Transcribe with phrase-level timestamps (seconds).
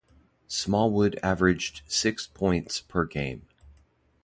[0.47, 3.45] Smallwood averaged six points per game.